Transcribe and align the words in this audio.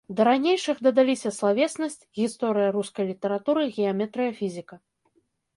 Да 0.17 0.23
ранейшых 0.27 0.79
дадаліся 0.87 1.31
славеснасць, 1.39 1.99
гісторыя 2.21 2.73
рускай 2.79 3.05
літаратуры, 3.11 3.61
геаметрыя, 3.77 4.31
фізіка. 4.41 4.75